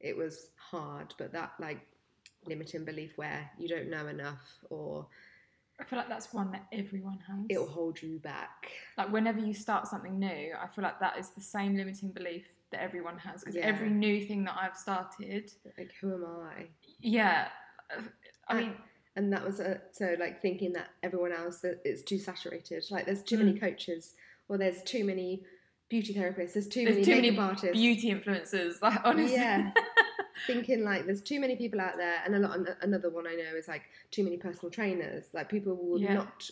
It 0.00 0.16
was 0.16 0.48
hard, 0.56 1.14
but 1.18 1.32
that 1.32 1.52
like 1.60 1.80
limiting 2.46 2.84
belief 2.84 3.12
where 3.16 3.50
you 3.58 3.68
don't 3.68 3.88
know 3.90 4.06
enough 4.06 4.42
or 4.70 5.06
I 5.80 5.82
feel 5.84 5.98
like 5.98 6.08
that's 6.08 6.32
one 6.32 6.52
that 6.52 6.66
everyone 6.72 7.18
has. 7.26 7.46
it'll 7.48 7.66
hold 7.66 8.00
you 8.00 8.18
back. 8.20 8.70
like 8.96 9.10
whenever 9.12 9.40
you 9.40 9.52
start 9.52 9.88
something 9.88 10.18
new, 10.18 10.52
I 10.60 10.68
feel 10.68 10.84
like 10.84 11.00
that 11.00 11.18
is 11.18 11.30
the 11.30 11.40
same 11.40 11.76
limiting 11.76 12.10
belief 12.12 12.46
that 12.70 12.80
everyone 12.80 13.18
has 13.18 13.40
because 13.40 13.56
Yeah. 13.56 13.66
every 13.66 13.90
new 13.90 14.24
thing 14.24 14.44
that 14.44 14.56
I've 14.60 14.76
started, 14.76 15.50
Like, 15.76 15.92
who 16.00 16.14
am 16.14 16.24
I? 16.26 16.66
yeah. 17.00 17.48
I 18.48 18.54
mean, 18.60 18.74
And 19.16 19.32
that 19.32 19.44
was 19.44 19.58
a, 19.60 19.80
so 19.92 20.16
like 20.18 20.42
thinking 20.42 20.72
that 20.74 20.88
everyone 21.02 21.32
else 21.32 21.58
that 21.60 21.80
it's 21.84 22.02
too 22.02 22.18
saturated. 22.18 22.84
Like 22.90 23.06
there's 23.06 23.22
too 23.22 23.38
many 23.38 23.58
coaches, 23.58 24.14
or 24.48 24.58
there's 24.58 24.82
too 24.82 25.04
many 25.04 25.44
beauty 25.88 26.14
therapists. 26.14 26.54
There's 26.54 26.66
too 26.68 26.80
Mm. 26.80 26.84
there's 26.84 26.96
many 26.96 27.04
too 27.04 27.14
many 27.32 27.38
artists. 27.38 27.72
beauty 27.72 28.10
influencers. 28.12 28.74
Like 28.82 29.00
honestly, 29.04 29.36
Yeah. 29.36 29.70
thinking 30.46 30.84
like 30.84 31.06
there's 31.06 31.22
too 31.22 31.40
many 31.40 31.56
people 31.56 31.80
out 31.80 31.96
there 31.96 32.16
and 32.24 32.34
a 32.34 32.38
lot 32.38 32.58
another 32.82 33.10
one 33.10 33.26
i 33.26 33.34
know 33.34 33.56
is 33.56 33.68
like 33.68 33.82
too 34.10 34.24
many 34.24 34.36
personal 34.36 34.70
trainers 34.70 35.24
like 35.32 35.48
people 35.48 35.74
will 35.76 36.00
Yeah. 36.00 36.14
not 36.14 36.50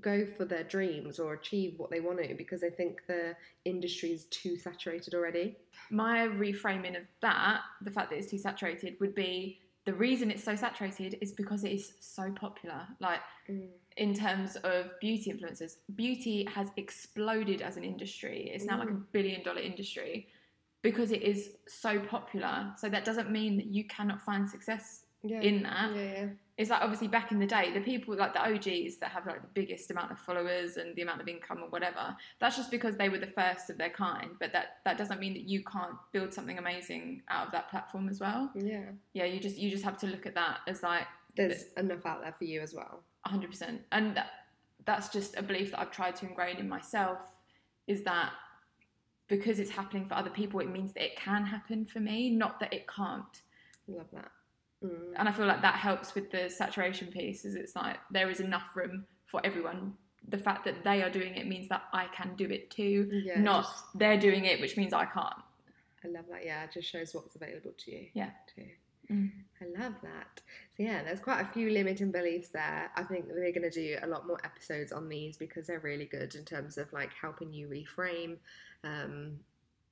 go 0.00 0.24
for 0.36 0.44
their 0.44 0.62
dreams 0.62 1.18
or 1.18 1.32
achieve 1.34 1.74
what 1.76 1.90
they 1.90 1.98
want 2.00 2.22
to 2.22 2.34
because 2.34 2.60
they 2.60 2.70
think 2.70 3.02
the 3.08 3.34
industry 3.64 4.10
is 4.10 4.26
too 4.26 4.56
saturated 4.56 5.12
already 5.14 5.56
my 5.90 6.18
reframing 6.28 6.96
of 6.96 7.04
that, 7.22 7.62
the 7.82 7.90
fact 7.90 8.10
that 8.10 8.16
it's 8.18 8.30
too 8.30 8.36
saturated, 8.38 8.96
would 9.00 9.14
be 9.14 9.60
the 9.86 9.94
reason 9.94 10.30
it's 10.30 10.44
so 10.44 10.54
saturated 10.54 11.16
is 11.22 11.32
because 11.32 11.64
it 11.64 11.72
is 11.72 11.94
so 12.00 12.30
popular. 12.32 12.86
Like 13.00 13.20
in 13.96 14.12
terms 14.14 14.56
of 14.56 14.90
beauty 15.00 15.32
influencers, 15.32 15.76
beauty 15.94 16.46
has 16.52 16.68
exploded 16.76 17.62
as 17.62 17.76
an 17.78 17.84
industry. 17.84 18.50
It's 18.52 18.64
now 18.66 18.78
like 18.78 18.88
a 18.90 18.92
Mm. 18.92 19.04
billion 19.12 19.42
dollar 19.42 19.60
industry 19.60 20.28
because 20.82 21.12
it 21.12 21.22
is 21.22 21.50
so 21.66 22.00
popular. 22.00 22.72
So 22.76 22.88
that 22.88 23.04
doesn't 23.04 23.30
mean 23.30 23.56
that 23.56 23.66
you 23.66 23.84
cannot 23.84 24.22
find 24.22 24.48
success 24.48 25.02
yeah 25.22 25.40
in 25.40 25.62
that. 25.64 25.94
yeah 25.96 26.02
yeah 26.02 26.26
It's 26.56 26.70
like 26.70 26.80
obviously 26.80 27.08
back 27.08 27.32
in 27.32 27.40
the 27.40 27.46
day, 27.46 27.72
the 27.72 27.80
people 27.80 28.16
like 28.16 28.34
the 28.34 28.40
OGs 28.42 28.98
that 28.98 29.10
have 29.10 29.26
like 29.26 29.42
the 29.42 29.48
biggest 29.52 29.90
amount 29.90 30.12
of 30.12 30.18
followers 30.20 30.76
and 30.76 30.94
the 30.94 31.02
amount 31.02 31.20
of 31.20 31.28
income 31.28 31.58
or 31.62 31.68
whatever. 31.68 32.16
That's 32.40 32.56
just 32.56 32.70
because 32.70 32.96
they 32.96 33.08
were 33.08 33.18
the 33.18 33.26
first 33.26 33.70
of 33.70 33.78
their 33.78 33.90
kind. 33.90 34.30
But 34.38 34.52
that 34.52 34.76
that 34.84 34.96
doesn't 34.96 35.18
mean 35.18 35.34
that 35.34 35.42
you 35.42 35.62
can't 35.64 35.96
build 36.12 36.32
something 36.32 36.58
amazing 36.58 37.22
out 37.28 37.46
of 37.46 37.52
that 37.52 37.68
platform 37.70 38.08
as 38.08 38.20
well. 38.20 38.50
yeah 38.54 38.90
Yeah, 39.12 39.24
you 39.24 39.40
just 39.40 39.56
you 39.56 39.70
just 39.70 39.84
have 39.84 39.98
to 39.98 40.06
look 40.06 40.26
at 40.26 40.34
that 40.34 40.58
as 40.68 40.82
like 40.82 41.06
there's 41.36 41.64
enough 41.76 42.04
out 42.04 42.22
there 42.22 42.34
for 42.36 42.44
you 42.44 42.60
as 42.60 42.74
well 42.74 43.02
100%. 43.26 43.78
And 43.92 44.16
that, 44.16 44.30
that's 44.84 45.08
just 45.08 45.36
a 45.36 45.42
belief 45.42 45.70
that 45.70 45.80
I've 45.80 45.90
tried 45.90 46.16
to 46.16 46.26
ingrain 46.26 46.56
in 46.56 46.68
myself 46.68 47.18
is 47.86 48.02
that 48.04 48.32
because 49.28 49.58
it's 49.58 49.70
happening 49.70 50.06
for 50.06 50.14
other 50.14 50.30
people, 50.30 50.60
it 50.60 50.70
means 50.70 50.92
that 50.94 51.02
it 51.04 51.16
can 51.16 51.44
happen 51.46 51.84
for 51.86 52.00
me, 52.00 52.30
not 52.30 52.58
that 52.60 52.72
it 52.72 52.86
can't. 52.88 53.42
love 53.86 54.06
that 54.12 54.30
mm. 54.84 55.12
And 55.16 55.28
I 55.28 55.32
feel 55.32 55.46
like 55.46 55.62
that 55.62 55.74
helps 55.76 56.14
with 56.14 56.30
the 56.30 56.48
saturation 56.48 57.08
piece, 57.08 57.44
is 57.44 57.54
it's 57.54 57.76
like 57.76 57.98
there 58.10 58.30
is 58.30 58.40
enough 58.40 58.68
room 58.74 59.04
for 59.26 59.40
everyone. 59.44 59.94
The 60.28 60.38
fact 60.38 60.64
that 60.64 60.82
they 60.84 61.02
are 61.02 61.10
doing 61.10 61.34
it 61.36 61.46
means 61.46 61.68
that 61.68 61.82
I 61.92 62.06
can 62.06 62.34
do 62.36 62.46
it 62.46 62.70
too, 62.70 63.08
yeah 63.12 63.40
not 63.40 63.64
just- 63.64 63.84
they're 63.94 64.18
doing 64.18 64.44
it, 64.46 64.60
which 64.60 64.76
means 64.76 64.92
I 64.92 65.04
can't. 65.06 65.42
i 66.04 66.08
love 66.08 66.24
that 66.30 66.44
yeah 66.44 66.64
it 66.64 66.70
just 66.72 66.88
shows 66.88 67.14
what's 67.14 67.34
available 67.34 67.72
to 67.82 67.90
you 67.90 68.06
Yeah. 68.14 68.30
too 68.54 68.66
Mm. 69.10 69.30
Love 69.76 69.94
that. 70.02 70.40
So 70.76 70.82
yeah, 70.82 71.02
there's 71.02 71.20
quite 71.20 71.40
a 71.40 71.52
few 71.52 71.70
limiting 71.70 72.10
beliefs 72.10 72.48
there. 72.48 72.90
I 72.96 73.02
think 73.02 73.26
we're 73.28 73.52
going 73.52 73.68
to 73.68 73.70
do 73.70 73.96
a 74.02 74.06
lot 74.06 74.26
more 74.26 74.38
episodes 74.44 74.92
on 74.92 75.08
these 75.08 75.36
because 75.36 75.66
they're 75.66 75.80
really 75.80 76.06
good 76.06 76.34
in 76.34 76.44
terms 76.44 76.78
of 76.78 76.92
like 76.92 77.10
helping 77.20 77.52
you 77.52 77.68
reframe. 77.68 78.36
Um, 78.84 79.38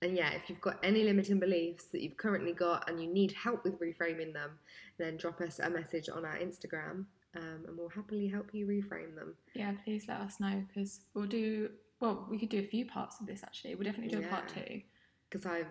and 0.03 0.17
yeah, 0.17 0.31
if 0.33 0.49
you've 0.49 0.61
got 0.61 0.79
any 0.83 1.05
limiting 1.05 1.41
beliefs 1.41 1.87
that 1.87 2.03
you've 2.03 2.17
currently 2.17 2.53
got 2.53 2.89
and 2.89 3.03
you 3.03 3.13
need 3.13 3.33
help 3.33 3.65
with 3.65 3.81
reframing 3.81 4.33
them, 4.33 4.53
then 4.99 5.17
drop 5.17 5.41
us 5.41 5.59
a 5.59 5.71
message 5.71 6.09
on 6.09 6.25
our 6.25 6.39
Instagram, 6.39 7.07
um, 7.37 7.65
and 7.67 7.77
we'll 7.77 7.89
happily 7.89 8.29
help 8.29 8.51
you 8.53 8.67
reframe 8.67 9.15
them. 9.15 9.35
Yeah, 9.55 9.73
please 9.85 10.05
let 10.09 10.21
us 10.21 10.39
know 10.39 10.63
because 10.69 11.01
we'll 11.15 11.27
do. 11.27 11.71
Well, 12.01 12.27
we 12.31 12.39
could 12.39 12.51
do 12.51 12.59
a 12.61 12.67
few 12.67 12.85
parts 12.85 13.21
of 13.21 13.27
this 13.27 13.43
actually. 13.43 13.75
We'll 13.75 13.85
definitely 13.85 14.17
do 14.17 14.25
a 14.25 14.29
part 14.29 14.49
two. 14.49 14.83
Because 15.29 15.47
I. 15.47 15.65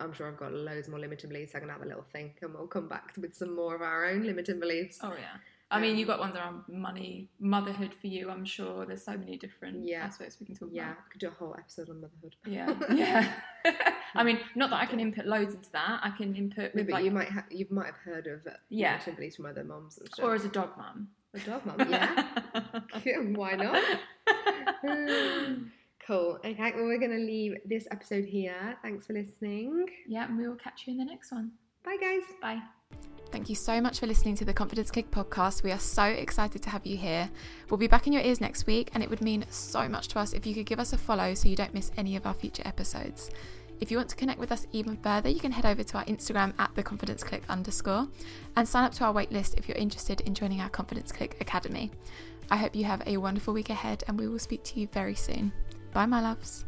I'm 0.00 0.12
sure 0.12 0.28
I've 0.28 0.36
got 0.36 0.52
loads 0.52 0.88
more 0.88 0.98
limiting 1.00 1.30
beliefs. 1.30 1.54
I 1.54 1.60
can 1.60 1.68
have 1.68 1.82
a 1.82 1.86
little 1.86 2.04
think, 2.12 2.38
and 2.42 2.54
we'll 2.54 2.66
come 2.66 2.88
back 2.88 3.14
with 3.18 3.34
some 3.34 3.54
more 3.54 3.74
of 3.74 3.82
our 3.82 4.06
own 4.06 4.24
limiting 4.24 4.60
beliefs. 4.60 4.98
Oh 5.02 5.12
yeah. 5.12 5.38
I 5.72 5.80
mean, 5.80 5.92
Um, 5.92 5.98
you 5.98 6.04
got 6.06 6.18
ones 6.18 6.34
around 6.34 6.62
money, 6.68 7.28
motherhood 7.38 7.94
for 7.94 8.08
you. 8.08 8.28
I'm 8.28 8.44
sure 8.44 8.84
there's 8.86 9.04
so 9.04 9.16
many 9.16 9.36
different 9.36 9.86
Yeah. 9.86 10.02
aspects 10.04 10.36
we 10.40 10.46
can 10.46 10.56
talk 10.56 10.68
Yeah, 10.72 10.86
about. 10.92 10.96
I 10.98 11.12
could 11.12 11.20
do 11.20 11.28
a 11.28 11.30
whole 11.30 11.54
episode 11.56 11.88
on 11.90 12.00
motherhood. 12.00 12.34
Yeah, 12.44 12.74
yeah. 12.92 13.32
I 14.16 14.24
mean, 14.24 14.40
not 14.56 14.70
that 14.70 14.80
I 14.82 14.86
can 14.86 14.98
input 14.98 15.26
loads 15.26 15.54
into 15.54 15.70
that. 15.72 16.00
I 16.02 16.10
can 16.10 16.34
input 16.34 16.74
Maybe 16.74 16.92
like, 16.92 17.04
you 17.04 17.12
might 17.12 17.28
ha- 17.28 17.46
you 17.50 17.66
might 17.70 17.86
have 17.86 17.96
heard 18.04 18.26
of 18.26 18.40
Yeah. 18.68 18.92
limiting 18.94 19.14
beliefs 19.14 19.36
from 19.36 19.46
other 19.46 19.62
moms 19.62 19.98
and 19.98 20.08
stuff. 20.08 20.24
or 20.26 20.34
as 20.34 20.44
a 20.44 20.48
dog 20.48 20.76
mum. 20.76 21.08
a 21.34 21.38
dog 21.38 21.64
mum, 21.64 21.76
yeah. 21.88 22.28
Yeah, 23.04 23.18
Why 23.40 23.54
not? 23.54 23.84
Cool. 26.10 26.40
Okay, 26.44 26.72
well 26.74 26.86
we're 26.86 26.98
gonna 26.98 27.20
leave 27.20 27.54
this 27.64 27.86
episode 27.92 28.24
here. 28.24 28.76
Thanks 28.82 29.06
for 29.06 29.12
listening. 29.12 29.86
yeah, 30.08 30.26
and 30.26 30.36
we 30.36 30.48
will 30.48 30.56
catch 30.56 30.82
you 30.84 30.94
in 30.94 30.98
the 30.98 31.04
next 31.04 31.30
one. 31.30 31.52
Bye 31.84 31.98
guys. 32.00 32.22
Bye. 32.42 32.60
Thank 33.30 33.48
you 33.48 33.54
so 33.54 33.80
much 33.80 34.00
for 34.00 34.08
listening 34.08 34.34
to 34.34 34.44
the 34.44 34.52
Confidence 34.52 34.90
Clique 34.90 35.12
podcast. 35.12 35.62
We 35.62 35.70
are 35.70 35.78
so 35.78 36.02
excited 36.02 36.64
to 36.64 36.70
have 36.70 36.84
you 36.84 36.96
here. 36.96 37.30
We'll 37.68 37.78
be 37.78 37.86
back 37.86 38.08
in 38.08 38.12
your 38.12 38.22
ears 38.22 38.40
next 38.40 38.66
week, 38.66 38.90
and 38.92 39.04
it 39.04 39.08
would 39.08 39.20
mean 39.20 39.44
so 39.50 39.88
much 39.88 40.08
to 40.08 40.18
us 40.18 40.32
if 40.32 40.44
you 40.44 40.52
could 40.52 40.66
give 40.66 40.80
us 40.80 40.92
a 40.92 40.98
follow 40.98 41.32
so 41.34 41.48
you 41.48 41.54
don't 41.54 41.74
miss 41.74 41.92
any 41.96 42.16
of 42.16 42.26
our 42.26 42.34
future 42.34 42.64
episodes. 42.66 43.30
If 43.80 43.92
you 43.92 43.96
want 43.96 44.08
to 44.08 44.16
connect 44.16 44.40
with 44.40 44.50
us 44.50 44.66
even 44.72 44.96
further, 44.96 45.28
you 45.28 45.38
can 45.38 45.52
head 45.52 45.64
over 45.64 45.84
to 45.84 45.98
our 45.98 46.04
Instagram 46.06 46.54
at 46.58 46.74
the 46.74 46.82
Confidence 46.82 47.22
Clique 47.22 47.48
underscore 47.48 48.08
and 48.56 48.66
sign 48.66 48.82
up 48.82 48.94
to 48.94 49.04
our 49.04 49.14
waitlist 49.14 49.56
if 49.58 49.68
you're 49.68 49.78
interested 49.78 50.22
in 50.22 50.34
joining 50.34 50.60
our 50.60 50.70
Confidence 50.70 51.12
Clique 51.12 51.36
Academy. 51.40 51.92
I 52.50 52.56
hope 52.56 52.74
you 52.74 52.82
have 52.82 53.04
a 53.06 53.18
wonderful 53.18 53.54
week 53.54 53.70
ahead, 53.70 54.02
and 54.08 54.18
we 54.18 54.26
will 54.26 54.40
speak 54.40 54.64
to 54.64 54.80
you 54.80 54.88
very 54.88 55.14
soon. 55.14 55.52
Bye, 55.92 56.06
my 56.06 56.20
loves. 56.20 56.64